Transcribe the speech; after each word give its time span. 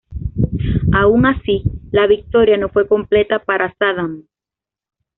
Aun 0.93 1.27
así, 1.27 1.61
la 1.91 2.07
victoria 2.07 2.57
no 2.57 2.69
fue 2.69 2.87
completa 2.87 3.37
para 3.37 3.71
Sadam. 3.75 4.23